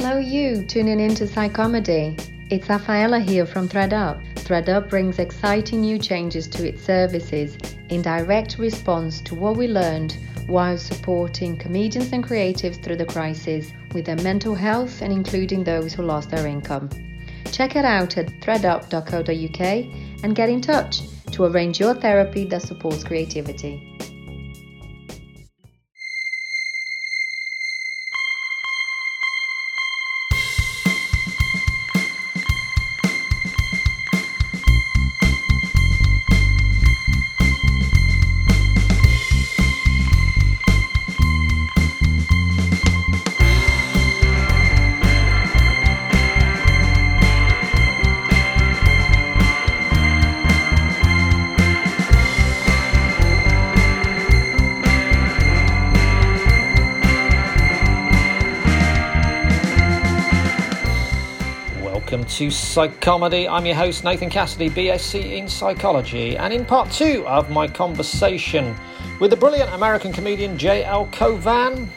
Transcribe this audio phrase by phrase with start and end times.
[0.00, 2.16] Hello, you tuning into Psychomedy.
[2.50, 4.22] It's Rafaela here from ThreadUp.
[4.36, 7.58] ThreadUp brings exciting new changes to its services
[7.88, 10.16] in direct response to what we learned
[10.46, 15.94] while supporting comedians and creatives through the crisis with their mental health and including those
[15.94, 16.88] who lost their income.
[17.50, 19.60] Check it out at threadup.co.uk
[20.22, 21.00] and get in touch
[21.32, 23.87] to arrange your therapy that supports creativity.
[62.48, 63.46] To Psychomedy.
[63.50, 68.74] I'm your host, Nathan Cassidy, BSc in Psychology, and in part two of my conversation
[69.20, 71.08] with the brilliant American comedian J.L.
[71.12, 71.90] Cauvin,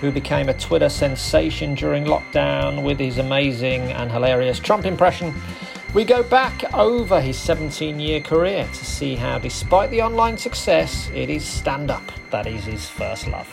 [0.00, 5.34] who became a Twitter sensation during lockdown with his amazing and hilarious Trump impression,
[5.92, 11.10] we go back over his 17 year career to see how, despite the online success,
[11.14, 13.48] it is stand up that is his first love.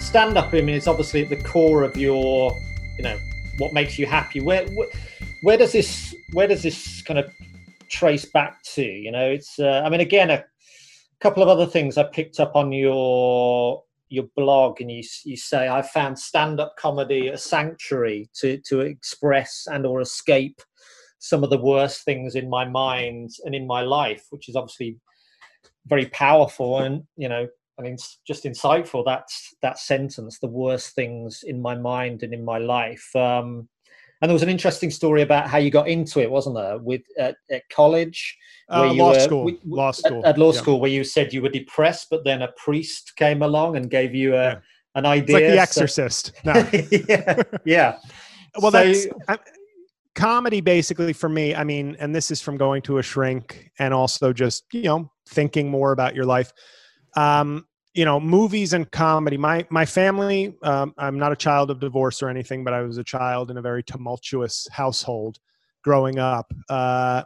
[0.00, 2.60] Stand up, I mean, it's obviously at the core of your,
[2.96, 3.18] you know,
[3.58, 4.40] what makes you happy?
[4.40, 4.66] Where,
[5.42, 7.30] where does this where does this kind of
[7.88, 8.82] trace back to?
[8.82, 10.44] You know it's uh, i mean again a
[11.20, 15.68] couple of other things i picked up on your your blog and you you say
[15.68, 20.60] i found stand-up comedy a sanctuary to to express and or escape
[21.18, 24.96] some of the worst things in my mind and in my life which is obviously
[25.86, 27.96] very powerful and you know I mean,
[28.26, 29.04] just insightful.
[29.04, 30.38] That's that sentence.
[30.38, 33.14] The worst things in my mind and in my life.
[33.14, 33.68] Um,
[34.22, 36.78] and there was an interesting story about how you got into it, wasn't there?
[36.78, 38.36] With at, at college,
[38.70, 40.58] uh, law were, school, we, law school, at, at law yeah.
[40.58, 44.14] school, where you said you were depressed, but then a priest came along and gave
[44.14, 44.58] you a yeah.
[44.94, 45.36] an idea.
[45.36, 46.32] It's like The Exorcist.
[46.44, 46.70] So, no.
[47.08, 47.98] yeah, yeah.
[48.60, 49.06] well, so, that's.
[49.28, 49.38] I,
[50.14, 53.92] comedy basically for me i mean and this is from going to a shrink and
[53.92, 56.54] also just you know thinking more about your life
[57.16, 59.38] um, you know, movies and comedy.
[59.38, 60.54] My my family.
[60.62, 63.56] Um, I'm not a child of divorce or anything, but I was a child in
[63.56, 65.38] a very tumultuous household
[65.82, 66.52] growing up.
[66.68, 67.22] Uh,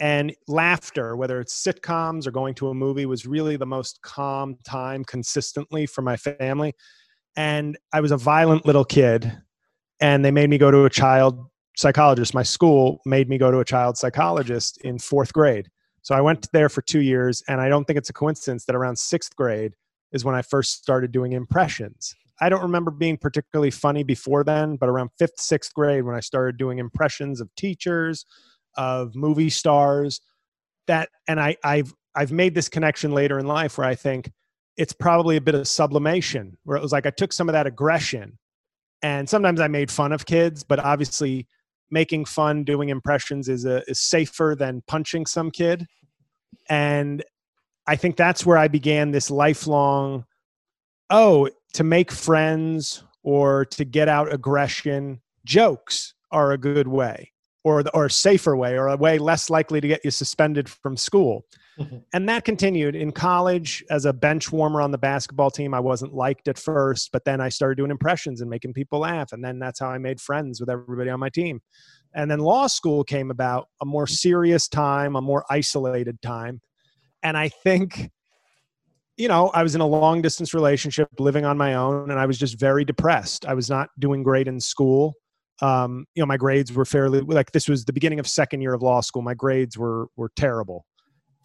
[0.00, 4.56] and laughter, whether it's sitcoms or going to a movie, was really the most calm
[4.64, 6.74] time consistently for my family.
[7.36, 9.40] And I was a violent little kid,
[10.00, 11.46] and they made me go to a child
[11.76, 12.34] psychologist.
[12.34, 15.68] My school made me go to a child psychologist in fourth grade
[16.06, 18.76] so I went there for two years, and I don't think it's a coincidence that
[18.76, 19.74] around sixth grade
[20.12, 22.14] is when I first started doing impressions.
[22.40, 26.20] I don't remember being particularly funny before then, but around fifth, sixth grade, when I
[26.20, 28.24] started doing impressions of teachers,
[28.76, 30.20] of movie stars,
[30.86, 34.30] that, and I, I've I've made this connection later in life where I think
[34.76, 37.66] it's probably a bit of sublimation, where it was like I took some of that
[37.66, 38.38] aggression,
[39.02, 41.48] and sometimes I made fun of kids, but obviously
[41.90, 45.86] making fun doing impressions is a, is safer than punching some kid.
[46.68, 47.22] And
[47.86, 50.24] i think that's where i began this lifelong
[51.10, 57.32] oh to make friends or to get out aggression jokes are a good way
[57.64, 60.96] or or a safer way or a way less likely to get you suspended from
[60.96, 61.44] school
[62.12, 62.96] and that continued.
[62.96, 67.10] In college as a bench warmer on the basketball team i wasn't liked at first
[67.12, 69.98] but then i started doing impressions and making people laugh and then that's how i
[69.98, 71.60] made friends with everybody on my team.
[72.14, 76.60] And then law school came about a more serious time a more isolated time.
[77.22, 78.10] And i think
[79.16, 82.26] you know i was in a long distance relationship living on my own and i
[82.26, 83.46] was just very depressed.
[83.46, 85.14] I was not doing great in school.
[85.62, 88.74] Um, you know my grades were fairly like this was the beginning of second year
[88.74, 89.22] of law school.
[89.22, 90.84] My grades were were terrible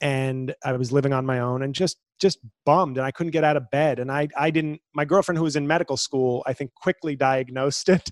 [0.01, 3.43] and i was living on my own and just just bummed and i couldn't get
[3.43, 6.53] out of bed and i i didn't my girlfriend who was in medical school i
[6.53, 8.09] think quickly diagnosed it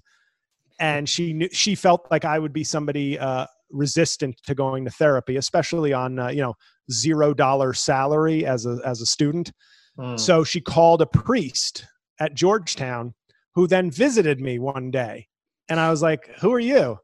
[0.79, 4.91] and she knew she felt like i would be somebody uh, resistant to going to
[4.91, 6.53] therapy especially on uh, you know
[6.91, 9.51] zero dollar salary as a as a student
[9.97, 10.19] mm.
[10.19, 11.85] so she called a priest
[12.19, 13.13] at georgetown
[13.55, 15.27] who then visited me one day
[15.69, 16.99] and I was like, Who are you?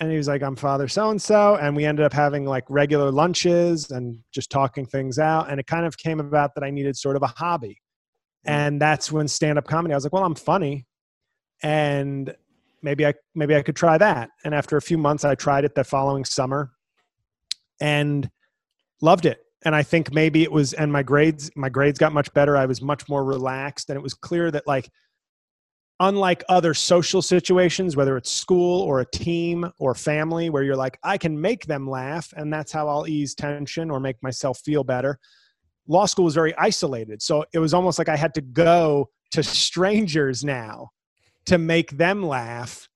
[0.00, 1.56] And he was like, I'm Father so and so.
[1.56, 5.50] And we ended up having like regular lunches and just talking things out.
[5.50, 7.80] And it kind of came about that I needed sort of a hobby.
[8.44, 8.50] Hmm.
[8.50, 10.86] And that's when stand up comedy, I was like, Well, I'm funny.
[11.62, 12.34] And
[12.82, 14.30] maybe I maybe I could try that.
[14.44, 16.72] And after a few months, I tried it the following summer
[17.80, 18.28] and
[19.00, 19.40] loved it.
[19.64, 22.56] And I think maybe it was, and my grades, my grades got much better.
[22.56, 24.90] I was much more relaxed, and it was clear that like
[26.00, 30.98] unlike other social situations, whether it's school or a team or family, where you're like,
[31.02, 34.84] I can make them laugh and that's how I'll ease tension or make myself feel
[34.84, 35.18] better.
[35.86, 37.22] Law school was very isolated.
[37.22, 40.90] So it was almost like I had to go to strangers now
[41.46, 42.88] to make them laugh.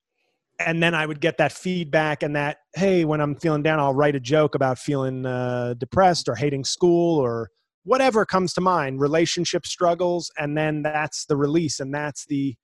[0.58, 3.94] And then I would get that feedback and that, hey, when I'm feeling down, I'll
[3.94, 7.50] write a joke about feeling uh, depressed or hating school or
[7.84, 10.32] whatever comes to mind, relationship struggles.
[10.36, 12.56] And then that's the release and that's the,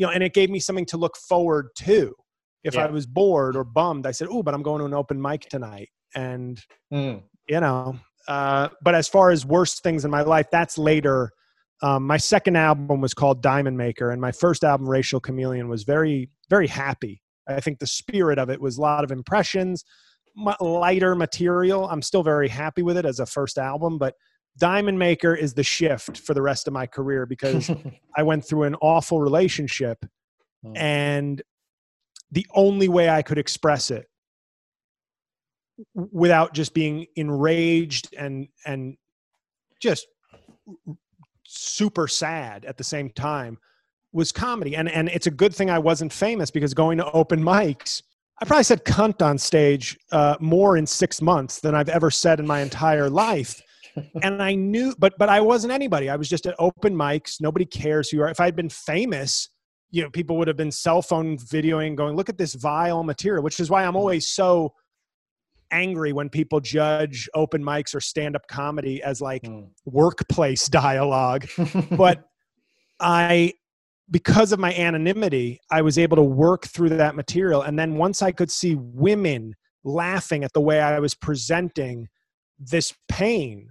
[0.00, 2.14] you know, and it gave me something to look forward to.
[2.64, 2.86] If yeah.
[2.86, 5.42] I was bored or bummed, I said, "Oh, but I'm going to an open mic
[5.42, 6.58] tonight," and
[6.92, 7.22] mm.
[7.46, 7.98] you know.
[8.26, 11.30] Uh, but as far as worst things in my life, that's later.
[11.82, 15.82] Um, my second album was called Diamond Maker, and my first album, Racial Chameleon, was
[15.82, 17.20] very, very happy.
[17.46, 19.84] I think the spirit of it was a lot of impressions,
[20.60, 21.86] lighter material.
[21.88, 24.14] I'm still very happy with it as a first album, but
[24.58, 27.70] Diamond Maker is the shift for the rest of my career because
[28.16, 29.98] I went through an awful relationship
[30.66, 30.72] oh.
[30.74, 31.42] and
[32.32, 34.06] the only way I could express it
[35.94, 38.96] without just being enraged and and
[39.80, 40.06] just
[41.46, 43.58] super sad at the same time
[44.12, 47.42] was comedy and and it's a good thing I wasn't famous because going to open
[47.42, 48.02] mics
[48.40, 52.40] I probably said cunt on stage uh, more in six months than I've ever said
[52.40, 53.62] in my entire life
[54.22, 56.08] and I knew, but but I wasn't anybody.
[56.08, 57.40] I was just at open mics.
[57.40, 58.28] Nobody cares who you are.
[58.28, 59.48] If I had been famous,
[59.90, 63.42] you know, people would have been cell phone videoing, going, "Look at this vile material,"
[63.42, 64.74] which is why I'm always so
[65.72, 69.68] angry when people judge open mics or stand up comedy as like mm.
[69.84, 71.46] workplace dialogue.
[71.92, 72.24] but
[73.00, 73.54] I
[74.10, 77.62] because of my anonymity, I was able to work through that material.
[77.62, 79.54] And then once I could see women
[79.84, 82.08] laughing at the way I was presenting
[82.58, 83.68] this pain,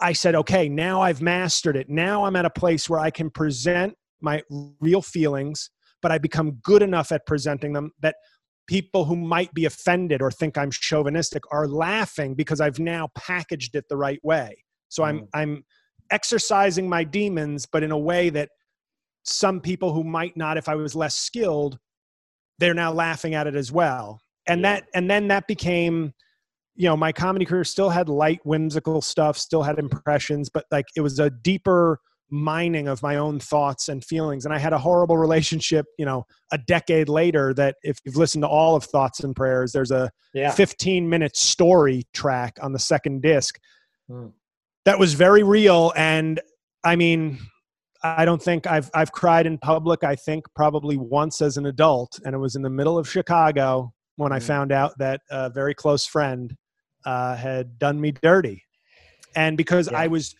[0.00, 1.88] I said, okay, now I've mastered it.
[1.88, 4.42] Now I'm at a place where I can present my
[4.80, 5.70] real feelings,
[6.02, 8.16] but I become good enough at presenting them that
[8.66, 13.74] people who might be offended or think I'm chauvinistic are laughing because I've now packaged
[13.74, 14.56] it the right way.
[14.88, 15.28] So I'm mm.
[15.34, 15.64] I'm
[16.10, 18.50] exercising my demons, but in a way that
[19.24, 21.78] some people who might not, if I was less skilled,
[22.58, 24.20] they're now laughing at it as well.
[24.46, 24.74] And yeah.
[24.74, 26.12] that and then that became
[26.76, 30.86] you know my comedy career still had light whimsical stuff still had impressions but like
[30.94, 34.78] it was a deeper mining of my own thoughts and feelings and i had a
[34.78, 39.20] horrible relationship you know a decade later that if you've listened to all of thoughts
[39.20, 40.50] and prayers there's a yeah.
[40.50, 43.58] 15 minute story track on the second disc
[44.08, 44.26] hmm.
[44.84, 46.40] that was very real and
[46.84, 47.38] i mean
[48.02, 52.18] i don't think i've i've cried in public i think probably once as an adult
[52.24, 54.46] and it was in the middle of chicago when I hmm.
[54.46, 56.56] found out that a very close friend
[57.06, 58.62] uh, had done me dirty.
[59.34, 59.98] And because yeah.
[59.98, 60.34] I was,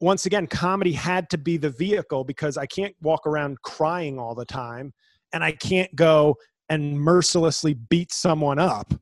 [0.00, 4.34] once again, comedy had to be the vehicle because I can't walk around crying all
[4.34, 4.92] the time
[5.32, 6.36] and I can't go
[6.68, 8.92] and mercilessly beat someone up.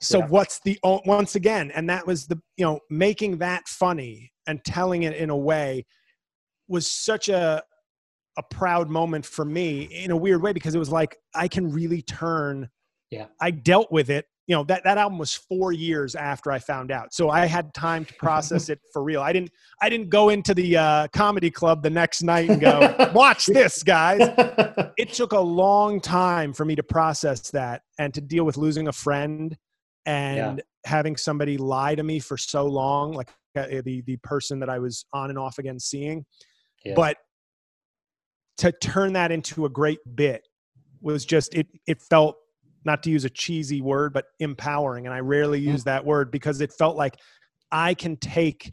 [0.00, 0.26] So yeah.
[0.26, 5.04] what's the once again, and that was the you know making that funny and telling
[5.04, 5.86] it in a way
[6.66, 7.62] was such a
[8.36, 11.70] a proud moment for me in a weird way because it was like I can
[11.70, 12.68] really turn.
[13.12, 16.58] Yeah, I dealt with it you know that that album was four years after I
[16.58, 19.22] found out, so I had time to process it for real.
[19.22, 19.50] I didn't
[19.80, 23.82] I didn't go into the uh, comedy club the next night and go watch this,
[23.82, 24.20] guys.
[24.98, 28.88] It took a long time for me to process that and to deal with losing
[28.88, 29.56] a friend
[30.04, 30.64] and yeah.
[30.84, 34.78] having somebody lie to me for so long, like uh, the the person that I
[34.78, 36.24] was on and off again seeing.
[36.84, 36.94] Yeah.
[36.94, 37.16] But
[38.58, 40.46] to turn that into a great bit
[41.00, 41.66] was just it.
[41.86, 42.36] It felt
[42.84, 45.06] not to use a cheesy word, but empowering.
[45.06, 45.64] And I rarely mm.
[45.64, 47.16] use that word because it felt like
[47.70, 48.70] I can take,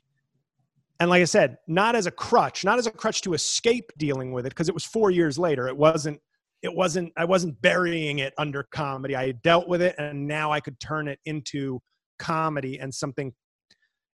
[0.99, 4.31] and like I said, not as a crutch, not as a crutch to escape dealing
[4.31, 5.67] with it, because it was four years later.
[5.67, 6.19] It wasn't,
[6.61, 9.15] it wasn't, I wasn't burying it under comedy.
[9.15, 11.79] I had dealt with it and now I could turn it into
[12.17, 13.33] comedy and something,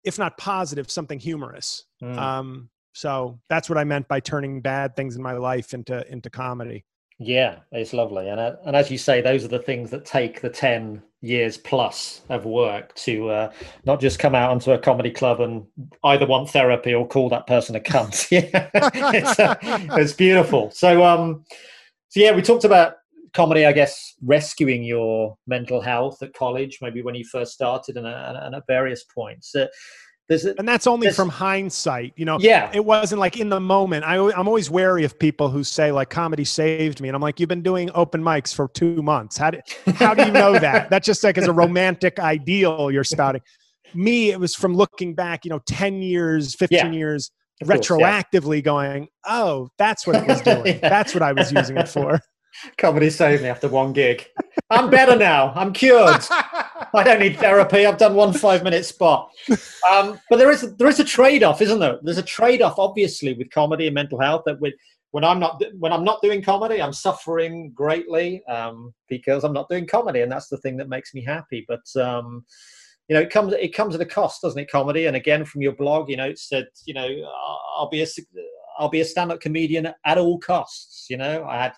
[0.04, 1.86] if not positive, something humorous.
[2.04, 2.18] Mm.
[2.18, 6.30] Um, so that's what I meant by turning bad things in my life into into
[6.30, 6.86] comedy.
[7.18, 10.42] Yeah, it's lovely, and uh, and as you say, those are the things that take
[10.42, 13.52] the ten years plus of work to uh,
[13.86, 15.66] not just come out onto a comedy club and
[16.04, 18.30] either want therapy or call that person a cunt.
[18.32, 19.56] yeah, it's, uh,
[19.98, 20.70] it's beautiful.
[20.72, 21.44] So, um,
[22.10, 22.96] so yeah, we talked about
[23.34, 28.08] comedy, I guess, rescuing your mental health at college, maybe when you first started, and,
[28.08, 29.56] uh, and at various points.
[30.28, 32.40] There's a, and that's only from hindsight, you know.
[32.40, 34.06] Yeah, it wasn't like in the moment.
[34.06, 37.40] I, I'm always wary of people who say like comedy saved me, and I'm like,
[37.40, 39.38] you've been doing open mics for two months.
[39.38, 39.60] How do
[39.96, 40.90] how do you know that?
[40.90, 43.42] That's just like as a romantic ideal you're spouting.
[43.94, 47.00] Me, it was from looking back, you know, ten years, fifteen yeah.
[47.00, 48.22] years Of course, yeah.
[48.24, 50.80] retroactively going, oh, that's what it was doing.
[50.80, 50.90] Yeah.
[50.90, 52.20] That's what I was using it for.
[52.78, 54.26] Comedy saved me after one gig.
[54.70, 55.54] I'm better now.
[55.56, 56.24] I'm cured.
[57.00, 57.86] I don't need therapy.
[57.86, 59.30] I've done one five minute spot.
[59.92, 62.00] Um, but there is there is a trade off, isn't there?
[62.02, 64.44] There's a trade off, obviously, with comedy and mental health.
[64.46, 64.74] That with
[65.12, 69.70] when I'm not when I'm not doing comedy, I'm suffering greatly um, because I'm not
[69.70, 71.66] doing comedy, and that's the thing that makes me happy.
[71.68, 72.46] But um,
[73.08, 74.72] you know, it comes it comes at a cost, doesn't it?
[74.72, 77.08] Comedy, and again, from your blog, you know, it said, you know,
[77.78, 78.08] I'll be a
[78.78, 81.08] I'll be a stand up comedian at all costs.
[81.10, 81.74] You know, I had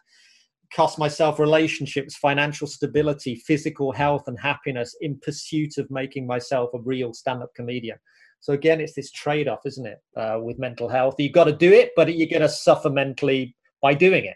[0.74, 6.80] cost myself relationships, financial stability, physical health, and happiness in pursuit of making myself a
[6.80, 7.98] real stand up comedian.
[8.40, 11.16] So again, it's this trade off, isn't it, uh, with mental health?
[11.18, 14.36] You've got to do it, but you're going to suffer mentally by doing it.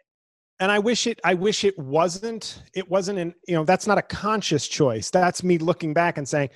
[0.59, 1.19] And I wish it.
[1.23, 2.63] I wish it wasn't.
[2.75, 3.33] It wasn't an.
[3.47, 5.09] You know, that's not a conscious choice.
[5.09, 6.49] That's me looking back and saying,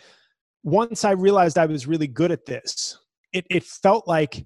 [0.63, 3.00] once I realized I was really good at this,
[3.34, 4.46] it it felt like,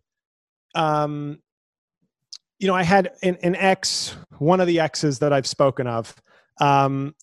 [0.75, 1.39] um,
[2.59, 4.15] you know, I had an, an ex.
[4.37, 6.13] One of the exes that I've spoken of,
[6.59, 7.15] um,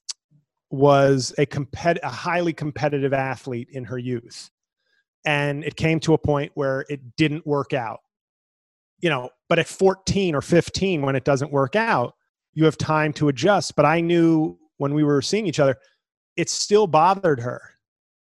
[0.71, 4.51] was a compet a highly competitive athlete in her youth.
[5.25, 8.01] And it came to a point where it didn't work out.
[9.01, 12.15] You know but at 14 or 15 when it doesn't work out
[12.55, 13.77] you have time to adjust.
[13.77, 15.77] But i knew when we were seeing each other
[16.37, 17.61] it still bothered her.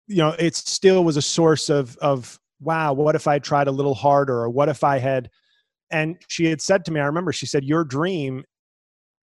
[0.09, 3.73] You know it still was a source of of wow what if i tried a
[3.73, 4.43] little harder?
[4.43, 5.31] Or what if i had
[5.91, 8.45] and she had said to me i remember she said your dream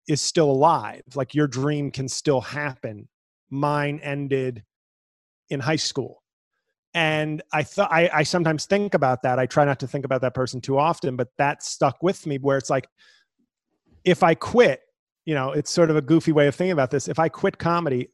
[0.07, 1.03] is still alive.
[1.15, 3.07] Like your dream can still happen.
[3.49, 4.63] Mine ended
[5.49, 6.21] in high school.
[6.93, 9.37] And i thought I, I sometimes think about that.
[9.37, 12.37] I try not to think about that person too often but that stuck with me
[12.37, 12.87] where it's like
[14.05, 14.81] if i quit
[15.25, 17.07] you know it's sort of a goofy way of thinking about this.
[17.09, 18.11] If i quit comedy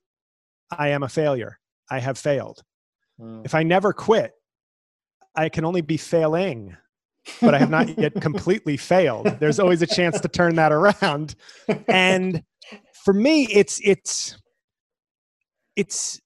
[0.76, 1.60] i am a failure.
[1.90, 2.64] I have failed.
[3.20, 3.46] Mm.
[3.46, 4.34] if i never quit
[5.36, 6.76] i can only be failing
[7.42, 11.36] but i have not yet completely failed there's always a chance to turn that around
[11.88, 12.44] and
[13.04, 14.38] for me it's it's
[15.75, 16.20] it's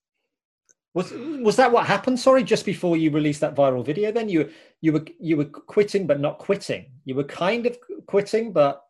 [0.93, 2.19] Was was that what happened?
[2.19, 4.49] Sorry, just before you released that viral video, then you
[4.81, 6.85] you were you were quitting but not quitting.
[7.03, 8.81] You were kind of quitting, but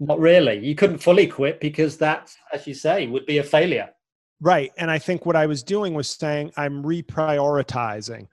[0.00, 0.58] not really.
[0.58, 3.90] You couldn't fully quit because that, as you say, would be a failure.
[4.40, 4.70] Right.
[4.78, 8.26] And I think what I was doing was saying I'm reprioritizing.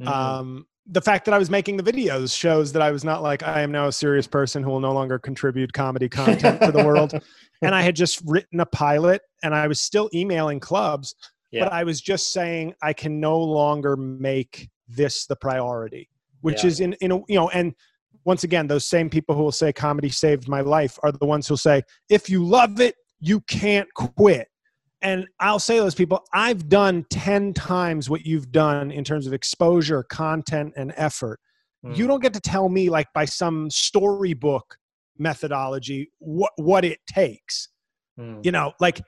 [0.00, 0.06] Mhm.
[0.06, 3.42] Um, the fact that I was making the videos shows that I was not like,
[3.42, 6.84] I am now a serious person who will no longer contribute comedy content to the
[6.86, 7.14] world.
[7.62, 11.14] And I had just written a pilot and I was still emailing clubs,
[11.52, 11.64] yeah.
[11.64, 16.08] but I was just saying I can no longer make this the priority,
[16.40, 16.68] which Yeah.
[16.68, 17.74] is in, in a, you know, and
[18.24, 21.46] once again, those same people who will say comedy saved my life are the ones
[21.46, 24.48] who'll say, if you love it, you can't quit.
[25.02, 29.26] And I'll say to those people, I've done 10 times what you've done in terms
[29.26, 31.40] of exposure, content, and effort.
[31.84, 31.96] Mm.
[31.96, 34.76] You don't get to tell me, like by some storybook
[35.18, 37.68] methodology, what, what it takes.
[38.18, 38.44] Mm.
[38.44, 39.00] You know, like,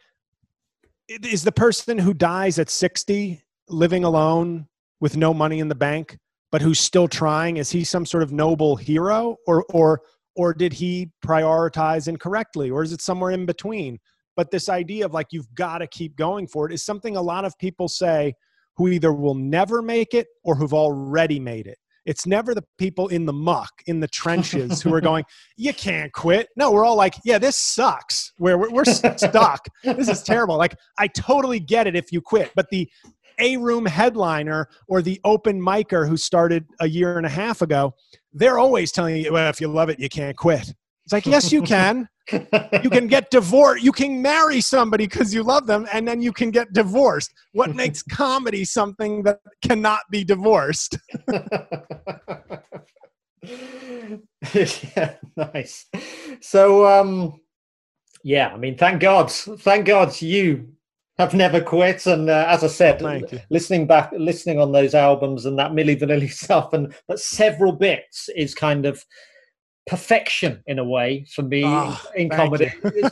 [1.08, 4.66] is the person who dies at 60 living alone
[5.00, 6.18] with no money in the bank,
[6.50, 10.00] but who's still trying, is he some sort of noble hero or, or,
[10.34, 13.98] or did he prioritize incorrectly or is it somewhere in between?
[14.36, 17.22] But this idea of like you've got to keep going for it is something a
[17.22, 18.34] lot of people say
[18.76, 21.78] who either will never make it or who've already made it.
[22.04, 25.24] It's never the people in the muck in the trenches who are going
[25.56, 26.48] you can't quit.
[26.56, 28.32] No we're all like yeah this sucks.
[28.36, 29.66] Where we're, we're stuck.
[29.82, 30.56] This is terrible.
[30.56, 32.52] Like i totally get it if you quit.
[32.54, 32.90] But the
[33.38, 37.92] a room headliner or the open micer who started a year and a half ago
[38.32, 40.74] they're always telling you well if you love it you can't quit.
[41.04, 45.42] It's like yes you can you can get divorced you can marry somebody because you
[45.42, 50.24] love them and then you can get divorced what makes comedy something that cannot be
[50.24, 50.98] divorced
[54.54, 55.86] yeah, nice.
[56.40, 57.40] So, um,
[58.22, 60.68] yeah, I mean, thank God, thank God you
[61.18, 62.06] have never quit.
[62.06, 63.40] And uh, as I said, you.
[63.50, 68.28] listening back, listening on those albums and that Milli Vanilli stuff, and but several bits
[68.34, 69.04] is kind of
[69.86, 72.72] perfection in a way for me Oh, in thank comedy.
[72.82, 73.10] you.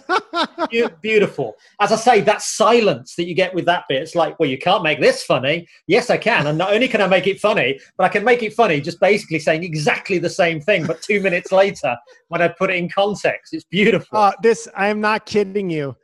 [0.71, 1.57] It's beautiful.
[1.81, 4.57] As I say, that silence that you get with that bit, it's like, well, you
[4.57, 5.67] can't make this funny.
[5.87, 6.47] Yes, I can.
[6.47, 9.01] And not only can I make it funny, but I can make it funny just
[9.01, 11.95] basically saying exactly the same thing, but two minutes later
[12.29, 13.53] when I put it in context.
[13.53, 14.17] It's beautiful.
[14.17, 15.95] uh, this i am not kidding you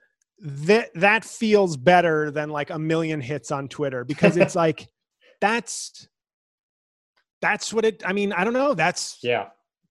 [0.41, 4.89] that that feels better than like a million hits on twitter because it's like
[5.41, 6.09] that's
[7.41, 9.47] that's what it i mean i don't know that's yeah.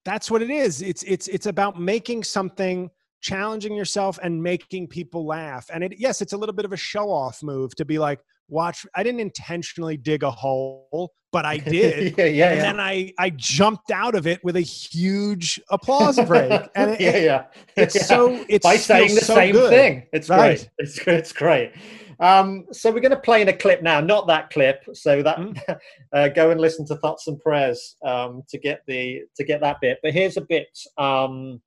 [0.07, 0.81] That's what it is.
[0.81, 5.69] It's it's it's about making something challenging yourself and making people laugh.
[5.73, 8.21] And it yes it's a little bit of a show off move to be like
[8.49, 12.17] watch i didn't intentionally dig a hole but I did.
[12.17, 12.61] yeah, yeah, and yeah.
[12.63, 17.17] then I I jumped out of it with a huge applause break, and it, yeah,
[17.17, 17.43] yeah.
[17.75, 18.01] it's Yeah.
[18.01, 19.69] so it's by saying the so same good.
[19.69, 20.07] thing.
[20.13, 20.57] It's Right.
[20.57, 20.69] great.
[20.79, 21.73] It's it's great.
[22.19, 24.83] Um, so we're going to play in a clip now, not that clip.
[24.93, 25.77] So that Mm.
[26.15, 29.77] uh, go and listen to thoughts and prayers um, to get the to get that
[29.79, 29.99] bit.
[30.01, 31.61] But here's a bit um,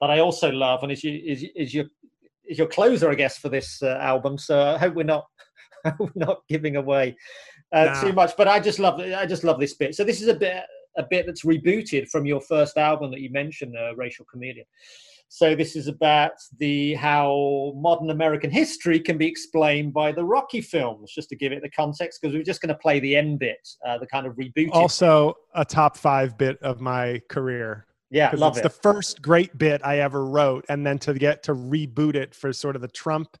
[0.00, 1.84] that I also love, and is you is, is your
[2.46, 4.38] is your closer, I guess, for this uh, album.
[4.38, 5.26] So I hope we're not
[6.00, 7.14] we're not giving away
[7.72, 8.02] uh, Nah.
[8.02, 8.36] too much.
[8.36, 9.94] But I just love I just love this bit.
[9.94, 10.64] So this is a bit
[10.96, 14.66] a bit that's rebooted from your first album that you mentioned, uh, Racial Chameleon.
[15.30, 20.62] So this is about the how modern American history can be explained by the Rocky
[20.62, 23.38] films, just to give it the context, because we're just going to play the end
[23.38, 24.70] bit, uh, the kind of reboot.
[24.72, 27.86] Also, a top five bit of my career.
[28.10, 28.62] yeah, love it's it.
[28.62, 32.50] the first great bit I ever wrote, and then to get to reboot it for
[32.54, 33.36] sort of the Trump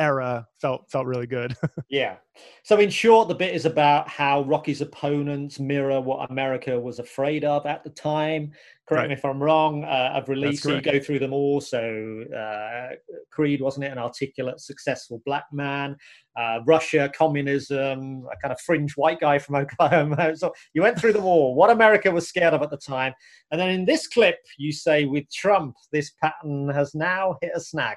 [0.00, 1.54] era felt felt really good.
[1.90, 2.16] Yeah.
[2.62, 7.44] So in short, the bit is about how Rocky's opponents mirror what America was afraid
[7.44, 8.52] of at the time.
[8.88, 9.08] Correct Right.
[9.08, 9.84] me if I'm wrong.
[9.84, 11.60] Uh, I've released, you go through them all.
[11.60, 12.94] So uh,
[13.30, 13.92] Creed, wasn't it?
[13.92, 15.96] An articulate, successful black man.
[16.36, 20.36] Uh, Russia, communism, a kind of fringe white guy from Oklahoma.
[20.36, 21.54] So you went through them all.
[21.56, 23.12] What America was scared of at the time.
[23.50, 27.60] And then in this clip, you say, with Trump, this pattern has now hit a
[27.60, 27.96] snag.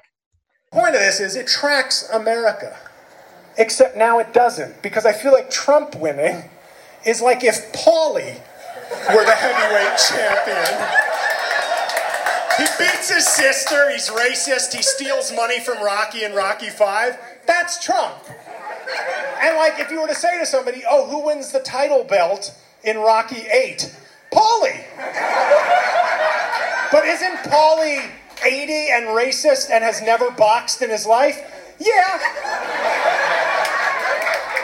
[0.74, 2.76] Point of this is it tracks America.
[3.56, 6.50] Except now it doesn't, because I feel like Trump winning
[7.06, 8.34] is like if Paulie
[9.14, 11.14] were the heavyweight champion.
[12.58, 17.18] He beats his sister, he's racist, he steals money from Rocky and Rocky 5.
[17.46, 18.18] That's Trump.
[19.40, 22.52] And like if you were to say to somebody, oh, who wins the title belt
[22.82, 23.94] in Rocky 8?
[24.32, 24.84] Paulie!
[26.90, 28.10] But isn't Paulie
[28.44, 31.40] 80 and racist and has never boxed in his life?
[31.78, 32.18] Yeah.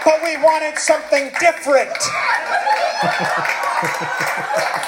[0.05, 1.97] But we wanted something different.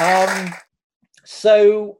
[0.00, 0.54] Um,
[1.24, 1.98] so,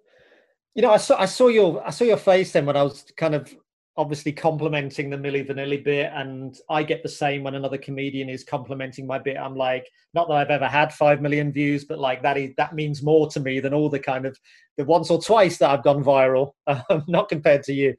[0.75, 3.05] you know, I saw I saw your I saw your face then when I was
[3.17, 3.55] kind of
[3.97, 8.43] obviously complimenting the Milli Vanilli bit, and I get the same when another comedian is
[8.43, 9.37] complimenting my bit.
[9.37, 12.75] I'm like, not that I've ever had five million views, but like that is that
[12.75, 14.39] means more to me than all the kind of
[14.77, 17.95] the once or twice that I've gone viral, um, not compared to you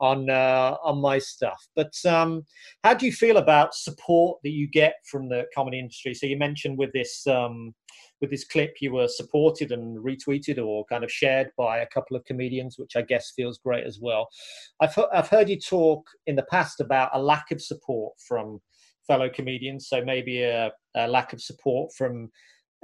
[0.00, 1.66] on uh, on my stuff.
[1.74, 2.44] But um,
[2.84, 6.14] how do you feel about support that you get from the comedy industry?
[6.14, 7.26] So you mentioned with this.
[7.26, 7.74] Um,
[8.20, 12.16] with this clip you were supported and retweeted or kind of shared by a couple
[12.16, 14.26] of comedians which i guess feels great as well
[14.80, 18.60] i've, he- I've heard you talk in the past about a lack of support from
[19.06, 22.30] fellow comedians so maybe a, a lack of support from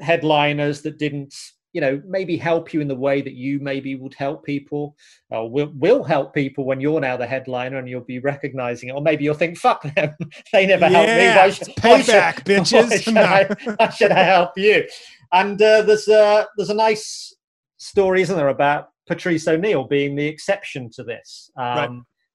[0.01, 1.35] headliners that didn't
[1.73, 4.95] you know maybe help you in the way that you maybe would help people
[5.31, 8.93] or will, will help people when you're now the headliner and you'll be recognizing it
[8.93, 10.15] or maybe you'll think fuck them
[10.53, 12.91] they never helped me Yeah, why should, why should- payback, bitches.
[12.91, 13.23] why should, No.
[13.23, 14.85] I, why should I help you
[15.33, 17.35] and uh, there's a there's a nice
[17.79, 21.51] story, isn't there, about Patrice O'Neal being the exception to this.
[21.57, 21.91] Um, Right.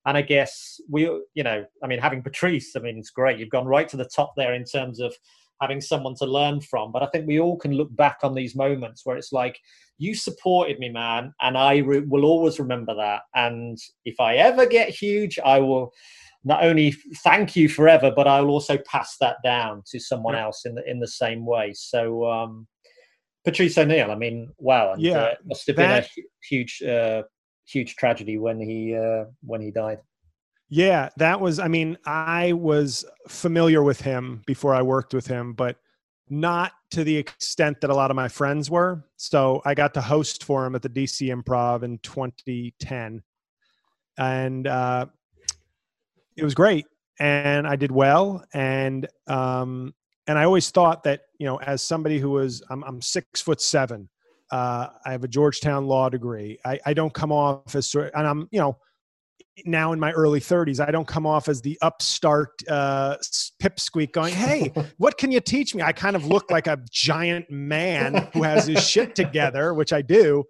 [0.07, 1.01] And I guess we,
[1.33, 3.39] you know, I mean, having Patrice, I mean, it's great.
[3.39, 5.13] You've gone right to the top there in terms of
[5.61, 6.91] having someone to learn from.
[6.91, 9.57] But I think we all can look back on these moments where it's like,
[9.97, 13.21] you supported me, man, and I re- will always remember that.
[13.33, 15.91] And if I ever get huge, I will
[16.43, 16.91] not only
[17.23, 20.43] thank you forever, but I'll also pass that down to someone Yeah.
[20.45, 21.73] else in the in the same way.
[21.73, 22.25] So.
[22.25, 22.67] um
[23.45, 24.11] Patrice O'Neal.
[24.11, 24.91] I mean, wow.
[24.91, 26.05] And, Yeah, uh, it must have been a
[26.49, 27.23] huge, uh,
[27.65, 29.99] huge tragedy when he uh, when he died.
[30.69, 35.53] Yeah, that was, I mean, I was familiar with him before I worked with him,
[35.53, 35.77] but
[36.29, 39.05] not to the extent that a lot of my friends were.
[39.15, 43.23] So I got to host for him at the DC Improv in 2010.
[44.17, 45.05] And uh,
[46.35, 46.85] it was great.
[47.19, 48.43] And I did well.
[48.53, 49.93] And, um,
[50.27, 53.61] and I always thought that, you know, as somebody who was, I'm, I'm six foot
[53.61, 54.09] seven,
[54.51, 56.59] uh, I have a Georgetown law degree.
[56.65, 58.77] I, I don't come off as and I'm, you know,
[59.65, 63.15] now in my early 30s i don't come off as the upstart uh,
[63.61, 67.49] pipsqueak going hey what can you teach me i kind of look like a giant
[67.49, 70.43] man who has his shit together which i do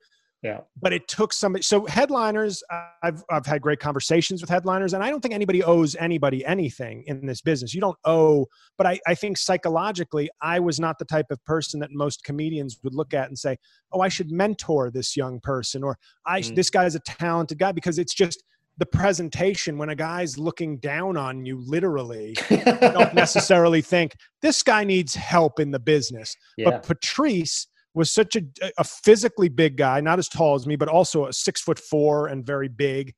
[0.44, 0.60] Yeah.
[0.82, 2.62] but it took somebody so headliners
[3.02, 7.04] i've i've had great conversations with headliners and i don't think anybody owes anybody anything
[7.08, 8.46] in this business you don't owe
[8.78, 12.78] but i, I think psychologically i was not the type of person that most comedians
[12.84, 13.58] would look at and say
[13.94, 16.56] oh i should mentor this young person or i Mm.
[16.56, 18.44] this guy's a talented guy because it's just
[18.78, 24.84] the presentation when a guy's looking down on you literally don't necessarily think this guy
[24.84, 26.70] needs help in the business yeah.
[26.70, 28.44] but Patrice was such a,
[28.78, 32.28] a physically big guy, not as tall as me, but also a six foot four
[32.28, 33.14] and very big,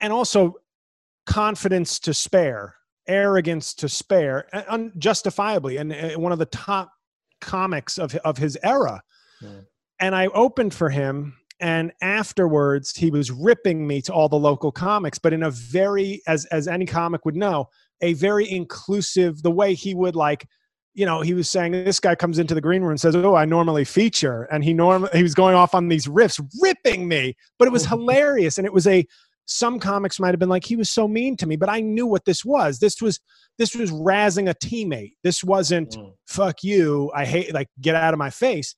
[0.00, 0.54] and also
[1.26, 2.76] confidence to spare.
[3.08, 6.90] arrogance to spare, unjustifiably, and uh, one of the top
[7.40, 9.02] comics of of his era.
[9.42, 9.66] Mm.
[10.00, 14.72] And I opened for him, and afterwards he was ripping me to all the local
[14.72, 17.68] comics, but in a very, as as any comic would know,
[18.00, 19.42] a very inclusive.
[19.42, 20.46] The way he would like
[20.94, 23.34] you know, he was saying this guy comes into the green room and says, "Oh,
[23.34, 27.36] I normally feature," and he norm he was going off on these riffs, ripping me,
[27.58, 29.06] but it was hilarious, and it was a.
[29.46, 32.06] Some comics might have been like, "He was so mean to me," but I knew
[32.06, 32.78] what this was.
[32.78, 33.20] This was
[33.58, 35.14] this was razzing a teammate.
[35.22, 36.12] This wasn't mm.
[36.26, 38.74] "fuck you," I hate like get out of my face.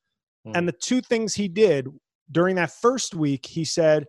[0.46, 0.56] Mm.
[0.56, 1.86] And the two things he did
[2.30, 4.06] during that first week, he said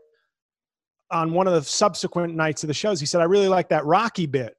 [1.12, 3.86] on one of the subsequent nights of the shows, he said, "I really like that
[3.86, 4.56] Rocky bit."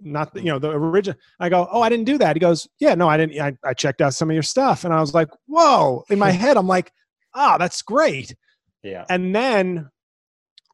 [0.00, 2.36] not the, you know the original i go oh i didn't do that.
[2.36, 4.84] He goes yeah no i didn't I, I checked out some of your stuff.
[4.84, 6.04] And i was like whoa.
[6.10, 6.92] In my head i'm like
[7.34, 8.34] ah oh, that's great.
[8.82, 9.04] Yeah.
[9.08, 9.88] And then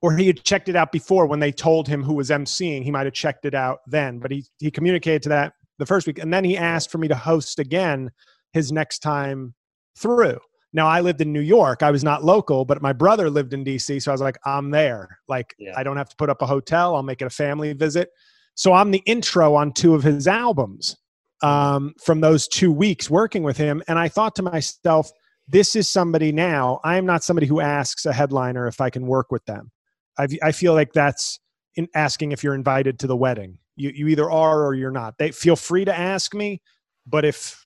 [0.02, 2.90] or he had checked it out before when they told him who was emceeing he
[2.90, 6.18] might have checked it out then but he he communicated to that the first week.
[6.18, 8.10] And then he asked for me to host again
[8.52, 9.54] his next time
[9.98, 10.38] through
[10.74, 11.84] now I lived in New York.
[11.84, 14.02] I was not local, but my brother lived in DC.
[14.02, 15.20] So I was like, I'm there.
[15.28, 15.72] Like, yeah.
[15.76, 16.96] I don't have to put up a hotel.
[16.96, 18.10] I'll make it a family visit.
[18.56, 20.96] So I'm the intro on two of his albums
[21.42, 23.84] um, from those two weeks working with him.
[23.86, 25.12] And I thought to myself,
[25.46, 26.80] this is somebody now.
[26.82, 29.70] I am not somebody who asks a headliner if I can work with them.
[30.18, 31.38] I, I feel like that's
[31.76, 33.58] in asking if you're invited to the wedding.
[33.76, 35.18] You, you either are or you're not.
[35.18, 36.62] They feel free to ask me,
[37.06, 37.64] but if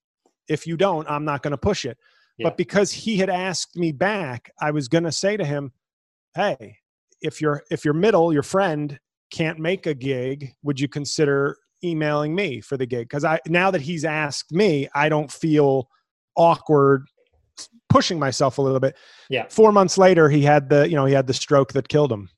[0.49, 1.99] if you don't, I'm not going to push it.
[2.39, 2.49] Yeah.
[2.49, 5.73] But because he had asked me back, I was going to say to him,
[6.35, 6.79] "Hey,
[7.21, 8.99] if you're if you're middle, your friend
[9.31, 13.09] can't make a gig, would you consider emailing me for the gig?
[13.09, 15.89] Because I now that he's asked me, I don't feel
[16.37, 17.07] awkward
[17.89, 18.97] pushing myself a little bit.
[19.29, 19.47] Yeah.
[19.49, 22.31] Four months later, he had the you know he had the stroke that killed him.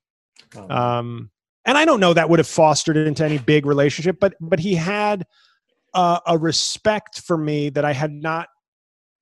[0.56, 0.68] Oh.
[0.68, 1.30] Um,
[1.64, 4.58] and I don't know that would have fostered it into any big relationship, but but
[4.58, 5.26] he had
[5.94, 8.48] uh, a respect for me that I had not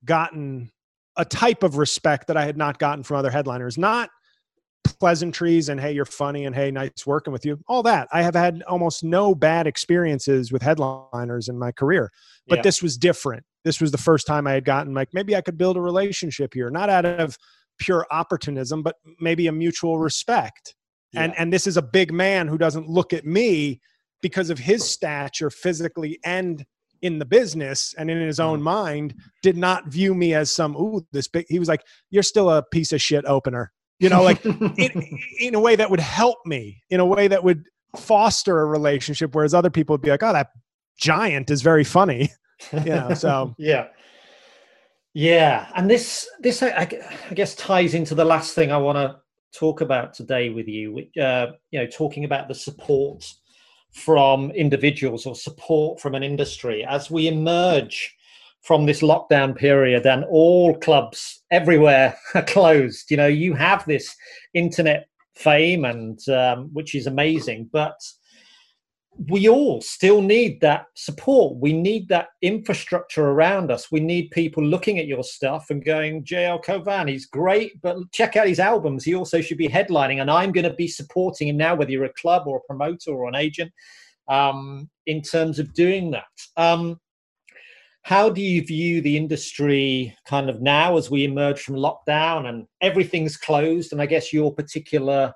[0.05, 0.71] gotten
[1.17, 3.77] a type of respect that I had not gotten from other headliners.
[3.77, 4.09] Not
[4.99, 8.35] pleasantries and hey you're funny and hey nice working with you all that i have
[8.35, 12.11] had almost no bad experiences with headliners in my career
[12.47, 12.61] but yeah.
[12.61, 15.57] this was different this was the first time i had gotten like maybe i could
[15.57, 17.37] build a relationship here not out of
[17.77, 20.75] pure opportunism but maybe a mutual respect
[21.13, 21.23] yeah.
[21.23, 23.79] and and this is a big man who doesn't look at me
[24.21, 26.65] because of his stature physically and
[27.01, 28.65] in the business and in his own mm-hmm.
[28.65, 32.49] mind did not view me as some ooh this big he was like you're still
[32.49, 33.71] a piece of shit opener.
[33.99, 37.43] You know like in, in a way that would help me in a way that
[37.43, 37.65] would
[37.97, 40.51] foster a relationship whereas other people would be like oh that
[40.97, 42.29] giant is very funny
[42.73, 43.55] you know so.
[43.57, 43.87] Yeah.
[45.13, 46.87] Yeah and this this I,
[47.29, 49.17] I, guess ties into the last thing i want to
[49.57, 53.25] talk about today with you uh, you know talking about the support
[53.91, 58.15] from individuals or support from an industry as we emerge
[58.61, 63.09] from this lockdown period and all clubs everywhere are closed.
[63.09, 64.15] You know, you have this
[64.53, 67.99] internet fame and um, which is amazing, but
[69.27, 71.57] we all still need that support.
[71.57, 73.91] We need that infrastructure around us.
[73.91, 78.37] We need people looking at your stuff and going, JL Cauvin, he's great, but check
[78.37, 79.03] out his albums.
[79.03, 82.05] He also should be headlining, and I'm going to be supporting him now, whether you're
[82.05, 83.73] a club or a promoter or an agent,
[84.29, 86.23] um, in terms of doing that.
[86.55, 86.99] Um,
[88.03, 92.65] how do you view the industry kind of now as we emerge from lockdown and
[92.81, 95.33] everything's closed and i guess your particular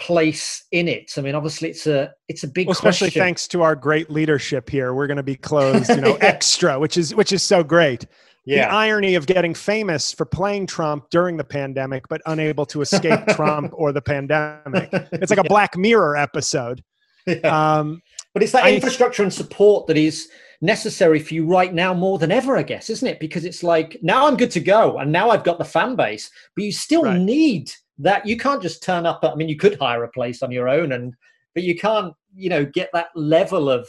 [0.00, 3.20] place in it i mean obviously it's a it's a big well, especially question.
[3.20, 6.18] thanks to our great leadership here we're going to be closed you know yeah.
[6.24, 8.06] extra which is which is so great
[8.46, 8.66] yeah.
[8.66, 13.20] the irony of getting famous for playing trump during the pandemic but unable to escape
[13.28, 15.48] trump or the pandemic it's like a yeah.
[15.48, 16.82] black mirror episode
[17.26, 17.78] yeah.
[17.78, 18.00] um,
[18.32, 20.28] but it's that I, infrastructure and support that is
[20.60, 23.20] necessary for you right now more than ever, I guess, isn't it?
[23.20, 26.30] Because it's like now I'm good to go and now I've got the fan base,
[26.54, 27.18] but you still right.
[27.18, 27.70] need
[28.02, 28.26] that.
[28.26, 29.20] You can't just turn up.
[29.22, 31.14] I mean, you could hire a place on your own, and
[31.54, 33.88] but you can't, you know, get that level of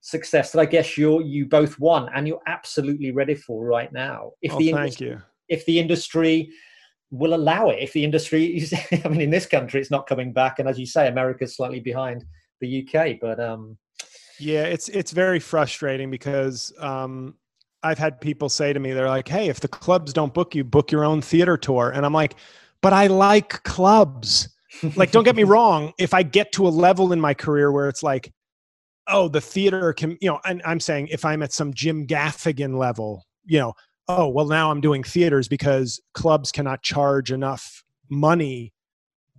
[0.00, 4.32] success that I guess you're you both want and you're absolutely ready for right now.
[4.42, 5.22] If oh, the industry, you.
[5.48, 6.50] if the industry
[7.10, 8.74] will allow it, if the industry is,
[9.04, 11.80] I mean, in this country, it's not coming back, and as you say, America's slightly
[11.80, 12.24] behind
[12.60, 13.78] the UK, but um,
[14.38, 17.34] yeah, it's it's very frustrating because um,
[17.82, 20.64] I've had people say to me, they're like, "Hey, if the clubs don't book you,
[20.64, 22.36] book your own theater tour," and I'm like,
[22.82, 24.48] "But I like clubs."
[24.96, 25.92] like, don't get me wrong.
[25.98, 28.32] If I get to a level in my career where it's like,
[29.08, 32.76] oh, the theater can, you know, and I'm saying if I'm at some Jim Gaffigan
[32.78, 33.72] level, you know,
[34.08, 38.72] oh, well, now I'm doing theaters because clubs cannot charge enough money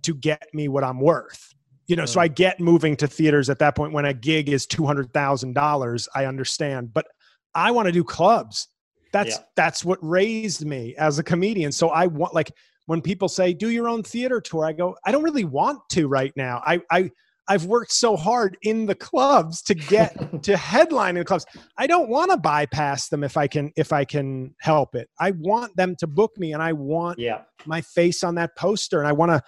[0.02, 1.54] to get me what I'm worth
[1.86, 4.64] You know, so I get moving to theaters at that point when a gig is
[4.66, 6.08] two hundred thousand dollars.
[6.14, 7.06] I understand, but
[7.54, 8.68] I want to do clubs.
[9.12, 9.42] That's Yeah.
[9.56, 11.72] that's what raised me as a comedian.
[11.72, 12.52] So I want like
[12.90, 16.08] when people say do your own theater tour, I go, I don't really want to
[16.08, 16.60] right now.
[16.66, 17.12] I I
[17.46, 21.46] I've worked so hard in the clubs to get to headline in clubs.
[21.78, 25.08] I don't want to bypass them if I can if I can help it.
[25.20, 27.42] I want them to book me and I want yeah.
[27.64, 29.40] my face on that poster and I want to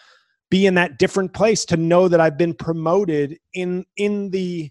[0.48, 4.70] be in that different place to know that I've been promoted in in the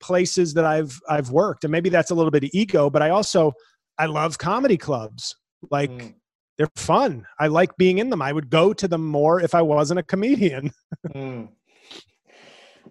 [0.00, 1.62] places that I've I've worked.
[1.62, 3.52] And maybe that's a little bit of ego, but I also
[3.96, 5.36] I love comedy clubs.
[5.70, 6.14] Like Mm.
[6.58, 7.24] They're fun.
[7.38, 8.20] I like being in them.
[8.20, 10.72] I would go to them more if I wasn't a comedian.
[11.14, 11.48] Mm.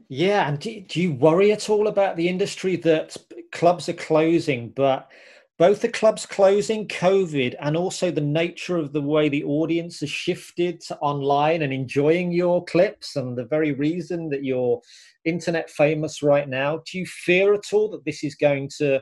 [0.07, 3.17] Yeah, and do, do you worry at all about the industry that
[3.51, 5.11] clubs are closing, but
[5.57, 10.09] both the clubs closing, COVID, and also the nature of the way the audience has
[10.09, 14.79] shifted to online and enjoying your clips, and the very reason that you're
[15.25, 16.81] internet famous right now?
[16.89, 19.01] Do you fear at all that this is going to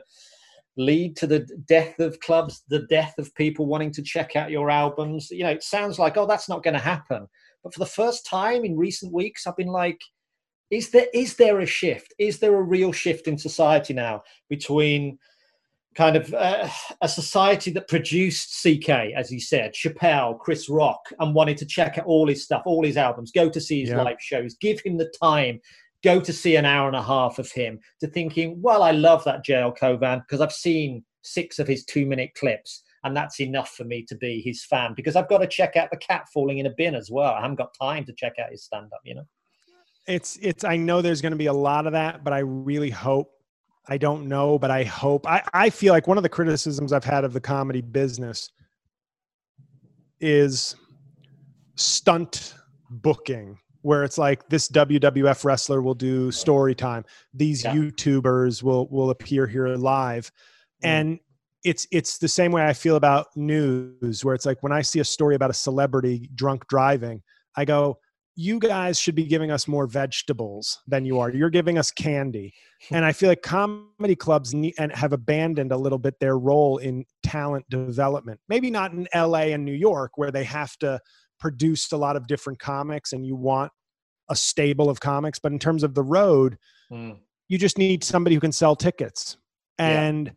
[0.76, 4.70] lead to the death of clubs, the death of people wanting to check out your
[4.70, 5.30] albums?
[5.30, 7.26] You know, it sounds like, oh, that's not going to happen.
[7.62, 10.00] But for the first time in recent weeks, I've been like,
[10.70, 12.14] is there is there a shift?
[12.18, 15.18] Is there a real shift in society now between
[15.96, 16.68] kind of uh,
[17.00, 21.96] a society that produced CK, as he said, Chappelle, Chris Rock, and wanted to check
[21.98, 24.02] out all his stuff, all his albums, go to see his Yeah.
[24.02, 25.60] live shows, give him the time,
[26.06, 29.24] go to see an hour and a half of him, to thinking, well, I love
[29.24, 32.82] that JL Cauvin because I've seen six of his two minute clips.
[33.04, 35.90] And that's enough for me to be his fan because I've got to check out
[35.92, 37.34] the cat falling in a bin as well.
[37.34, 39.26] I haven't got time to check out his stand up, you know?
[40.06, 42.90] it's it's i know there's going to be a lot of that but i really
[42.90, 43.32] hope
[43.88, 47.04] i don't know but i hope i i feel like one of the criticisms i've
[47.04, 48.50] had of the comedy business
[50.20, 50.76] is
[51.74, 52.54] stunt
[52.90, 57.74] booking where it's like this WWF wrestler will do story time these Yeah.
[57.74, 60.30] YouTubers will will appear here live
[60.84, 60.88] Mm.
[60.92, 61.20] and
[61.64, 65.00] it's it's the same way I feel about news where it's like when I see
[65.00, 67.22] a story about a celebrity drunk driving
[67.56, 67.98] I go
[68.38, 71.30] you guys should be giving us more vegetables than you are.
[71.30, 72.52] You're giving us candy.
[72.90, 76.76] And I feel like comedy clubs need, and have abandoned a little bit their role
[76.76, 78.38] in talent development.
[78.50, 81.00] Maybe not in LA and New York where they have to
[81.38, 83.70] produce a lot of different comics and you want
[84.28, 86.58] a stable of comics, but in terms of the road,
[86.90, 87.18] Mm.
[87.48, 89.36] you just need somebody who can sell tickets.
[89.78, 90.02] Yeah.
[90.02, 90.32] And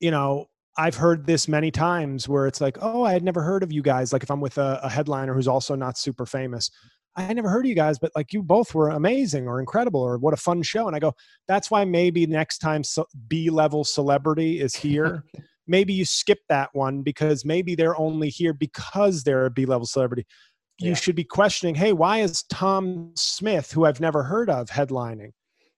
[0.00, 3.62] you know, I've heard this many times where it's like, "Oh, I had never heard
[3.62, 6.70] of you guys." Like if I'm with a, a headliner who's also not super famous,
[7.14, 10.00] I had never heard of you guys, but like you both were amazing or incredible
[10.00, 10.86] or what a fun show.
[10.88, 11.12] And I go,
[11.46, 15.24] "That's why maybe next time so B level celebrity is here."
[15.66, 19.86] maybe you skip that one because maybe they're only here because they're a B level
[19.86, 20.26] celebrity.
[20.78, 20.94] You Yeah.
[20.96, 25.30] should be questioning, hey, why is Tom Smith, who I've never heard of, headlining?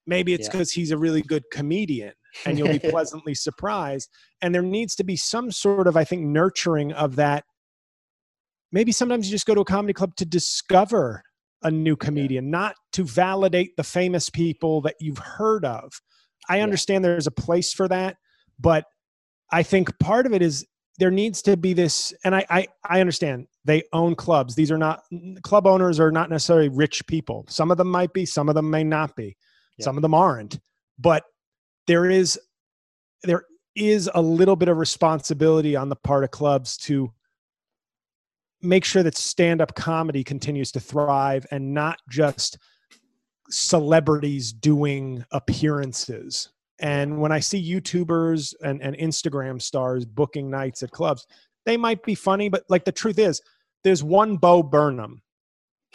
[0.06, 0.52] Maybe it's Yeah.
[0.52, 2.12] because he's a really good comedian
[2.46, 4.08] and you'll be pleasantly surprised.
[4.42, 7.44] And there needs to be some sort of, I think, nurturing of that.
[8.72, 11.22] Maybe sometimes you just go to a comedy club to discover
[11.62, 15.92] a new comedian, not to validate the famous people that you've heard of.
[16.48, 16.64] I Yeah.
[16.64, 18.16] understand there's a place for that,
[18.58, 18.84] but
[19.50, 20.66] I think part of it is
[20.98, 24.54] there needs to be this, and I, I, I understand they own clubs.
[24.54, 25.02] These are not
[25.42, 27.44] club owners are not necessarily rich people.
[27.48, 29.36] Some of them might be, some of them may not be,
[29.78, 29.84] Yeah.
[29.84, 30.60] some of them aren't.
[30.98, 31.24] But
[31.86, 32.38] there is
[33.24, 37.12] there is a little bit of responsibility on the part of clubs to
[38.62, 42.56] make sure that stand-up comedy continues to thrive and not just
[43.50, 50.90] celebrities doing appearances and when I see YouTubers and, and Instagram stars booking nights at
[50.90, 51.26] clubs,
[51.66, 53.40] they might be funny, but like the truth is,
[53.84, 55.22] there's one Bo Burnham.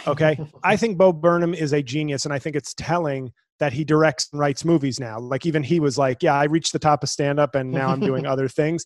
[0.08, 0.40] Okay.
[0.64, 4.30] I think Bo Burnham is a genius, and I think it's telling that he directs
[4.32, 5.20] and writes movies now.
[5.20, 7.90] Like even he was like, Yeah, I reached the top of stand up and now
[7.90, 8.86] I'm doing other things.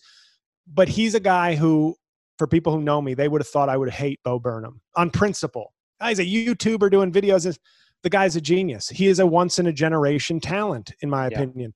[0.65, 1.95] But he's a guy who,
[2.39, 5.11] for people who know me, they would have thought I would hate Bo Burnham on
[5.11, 5.73] principle.
[6.03, 7.57] He's a YouTuber doing videos.
[8.01, 8.89] The guy's a genius.
[8.89, 11.41] He is a once in a generation talent, in my Yeah.
[11.41, 11.73] opinion.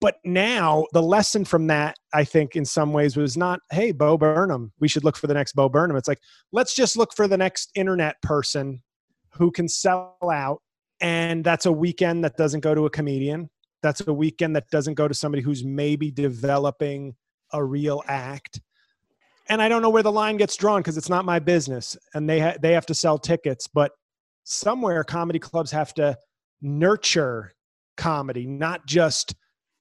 [0.00, 4.16] But now the lesson from that, I think, in some ways, was not, hey, Bo
[4.16, 5.96] Burnham, we should look for the next Bo Burnham.
[5.96, 6.20] It's like,
[6.52, 8.80] let's just look for the next internet person
[9.30, 10.62] who can sell out.
[11.00, 13.50] And that's a weekend that doesn't go to a comedian.
[13.82, 17.14] That's a weekend that doesn't go to somebody who's maybe developing
[17.52, 18.60] a real act.
[19.48, 22.28] And I don't know where the line gets drawn because it's not my business, and
[22.28, 23.66] they ha- they have to sell tickets.
[23.66, 23.92] But
[24.44, 26.18] somewhere, comedy clubs have to
[26.60, 27.54] nurture
[27.96, 29.34] comedy, not just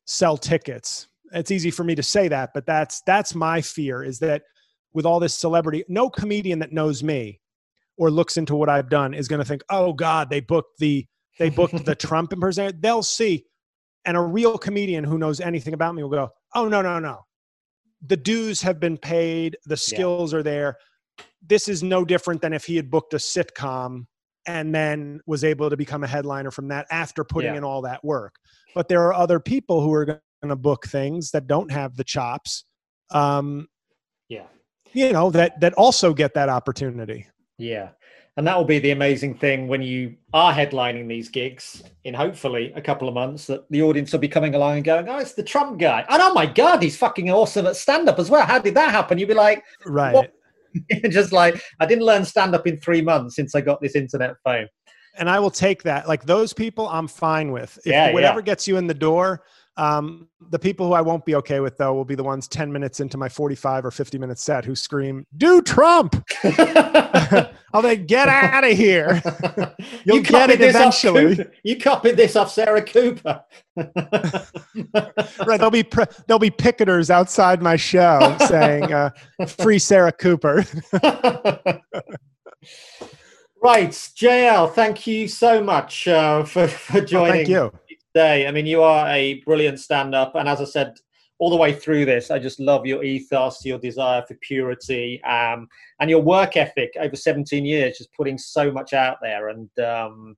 [0.07, 1.07] sell tickets.
[1.33, 4.43] It's easy for me to say that, but that's that's my fear is that
[4.93, 7.39] with all this celebrity, no comedian that knows me
[7.97, 11.05] or looks into what I've done is going to think, "Oh God, they booked the
[11.37, 13.45] they booked the Trump impersonator, they'll see.
[14.05, 17.25] And a real comedian who knows anything about me will go, oh, no, no, no.
[18.05, 20.39] The dues have been paid, the skills yeah.
[20.39, 20.77] are there.
[21.45, 24.05] This is no different than if he had booked a sitcom
[24.45, 27.57] and then was able to become a headliner from that after putting yeah.
[27.57, 28.35] in all that work.
[28.77, 32.03] But there are other people who are going to book things that don't have the
[32.03, 32.63] chops.
[33.09, 33.67] Um,
[34.29, 34.45] yeah.
[34.93, 37.25] You know, that that also get that opportunity.
[37.57, 37.89] Yeah.
[38.37, 42.71] And that will be the amazing thing when you are headlining these gigs in hopefully
[42.75, 45.33] a couple of months that the audience will be coming along and going, Oh, it's
[45.33, 46.05] the Trump guy.
[46.07, 48.45] And oh my God, he's fucking awesome at stand up as well.
[48.45, 49.17] How did that happen?
[49.17, 50.29] You'd be like, Right.
[51.09, 54.35] Just like, I didn't learn stand up in three months since I got this internet
[54.43, 54.67] phone.
[55.17, 56.07] And I will take that.
[56.07, 57.77] Like those people, I'm fine with.
[57.79, 58.45] If yeah, whatever yeah.
[58.45, 59.43] gets you in the door,
[59.77, 62.71] um, the people who I won't be okay with, though, will be the ones 10
[62.71, 66.15] minutes into my 45 or 50 minute set who scream, Do Trump!
[66.43, 69.21] I'll be, Get out of here.
[70.03, 71.45] You'll you get it eventually.
[71.63, 73.43] You copied this off Sarah Cooper.
[73.75, 73.91] right.
[75.45, 75.85] There'll be,
[76.25, 79.11] there'll be picketers outside my show saying, uh,
[79.59, 80.65] Free Sarah Cooper.
[83.61, 83.89] Right.
[83.89, 87.45] JL, thank you so much uh, for, for joining.
[87.45, 87.71] thank you
[88.17, 88.47] day.
[88.47, 90.33] I mean, you are a brilliant stand up.
[90.33, 90.95] And as I said,
[91.37, 95.67] all the way through this, I just love your ethos, your desire for purity, um,
[95.99, 99.49] and your work ethic over 17 years, just putting so much out there.
[99.49, 100.35] And, um,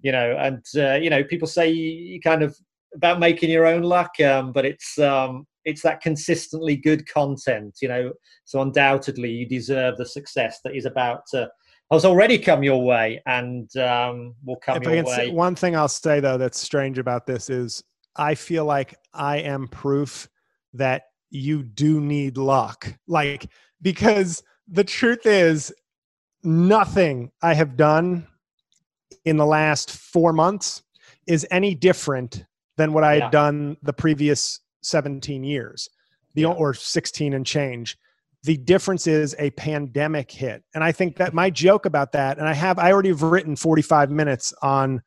[0.00, 2.58] you know, and, uh, you know, people say you, kind of
[2.92, 7.86] about making your own luck, um, but it's, um, it's that consistently good content, you
[7.86, 8.12] know.
[8.46, 11.48] So undoubtedly, you deserve the success that is about to
[11.92, 15.30] has already come your way and um, will come if your way.
[15.30, 17.82] One thing I'll say though that's strange about this is
[18.16, 20.28] I feel like I am proof
[20.74, 22.92] that you do need luck.
[23.06, 23.50] Like
[23.80, 25.72] because the truth is
[26.42, 28.26] nothing I have done
[29.24, 30.82] in the last 4 months
[31.26, 32.44] is any different
[32.76, 33.24] than what I yeah.
[33.24, 35.88] had done the previous 17 years.
[36.34, 36.48] The yeah.
[36.48, 37.98] or 16 and change
[38.44, 40.62] the difference is a pandemic hit.
[40.74, 43.56] And i think that my joke about that and i have i already have written
[43.56, 45.02] 45 minutes on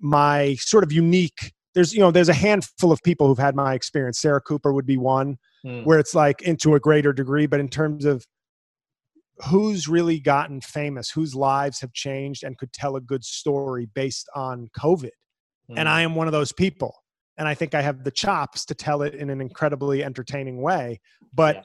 [0.00, 3.74] my sort of unique there's you know there's a handful of people who've had my
[3.74, 4.20] experience.
[4.20, 5.84] Sarah cooper would be one mm.
[5.84, 8.24] where it's like into a greater degree but in terms of
[9.48, 14.28] who's really gotten famous whose lives have changed and could tell a good story based
[14.34, 15.10] on covid.
[15.70, 15.78] Mm.
[15.78, 16.94] and i am one of those people.
[17.38, 21.00] And i think i have the chops to tell it in an incredibly entertaining way.
[21.32, 21.62] But yeah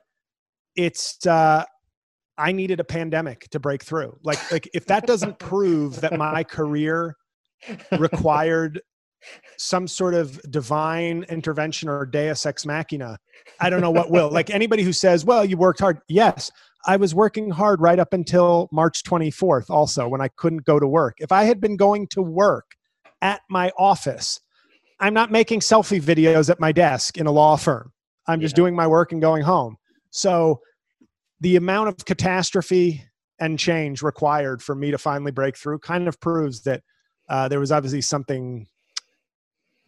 [0.77, 1.65] it's uh,
[2.37, 4.17] I needed a pandemic to break through.
[4.23, 7.15] Like like if that doesn't prove that my career
[7.97, 8.79] required
[9.57, 13.17] some sort of divine intervention or deus ex machina,
[13.59, 14.31] I don't know what will.
[14.31, 16.51] Like anybody who says, "Well, you worked hard." Yes,
[16.85, 20.87] I was working hard right up until March 24th also when I couldn't go to
[20.87, 21.17] work.
[21.19, 22.75] If I had been going to work
[23.21, 24.39] at my office,
[24.99, 27.91] I'm not making selfie videos at my desk in a law firm.
[28.27, 28.57] I'm just yeah.
[28.57, 29.77] doing my work and going home.
[30.11, 30.61] So
[31.39, 33.03] the amount of catastrophe
[33.39, 36.81] and change required for me to finally break through kind of proves that
[37.29, 38.67] uh, there was obviously something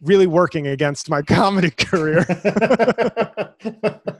[0.00, 2.24] really working against my comedy career.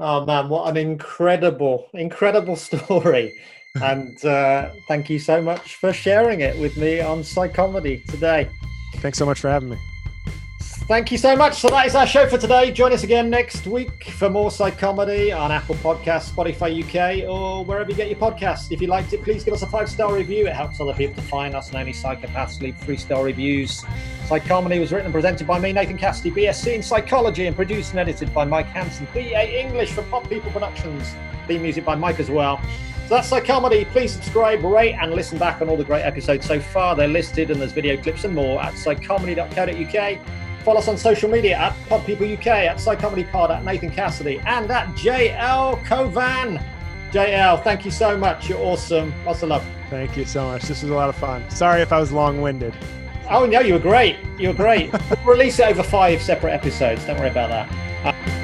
[0.00, 3.32] oh man, what an incredible, incredible story.
[3.80, 8.48] And uh, thank you so much for sharing it with me on Psychomedy today.
[8.96, 9.89] Thanks so much for having me.
[10.90, 11.54] Thank you so much.
[11.54, 12.72] So that is our show for today.
[12.72, 17.88] Join us again next week for more Psychomedy on Apple Podcasts, Spotify UK, or wherever
[17.88, 18.72] you get your podcasts.
[18.72, 20.48] If you liked it, please give us a five star review.
[20.48, 23.84] It helps other people to find us, and only psychopaths leave three star reviews.
[24.26, 28.00] Psychomedy was written and presented by me, Nathan Cassidy, BSc in Psychology, and produced and
[28.00, 31.14] edited by Mike Hanson, BA English for Pod People Productions.
[31.46, 32.60] Theme music by Mike as well.
[33.06, 33.88] So that's Psychomedy.
[33.92, 36.96] Please subscribe, rate, and listen back on all the great episodes so far.
[36.96, 40.39] They're listed, and there's video clips and more at psychomedy.co.uk.
[40.64, 44.40] Follow us on social media at Pod People UK, at Psychomedy Pod, at Nathan Cassidy,
[44.46, 46.62] and at JL Cauvin.
[47.10, 48.48] JL, thank you so much.
[48.48, 49.12] You're awesome.
[49.24, 49.64] Lots of love.
[49.88, 50.62] Thank you so much.
[50.62, 51.48] This was a lot of fun.
[51.50, 52.74] Sorry if I was long winded.
[53.28, 54.16] Oh, no, you were great.
[54.38, 54.92] You were great.
[55.24, 57.04] we'll release it over five separate episodes.
[57.04, 58.14] Don't worry about that.
[58.14, 58.39] people.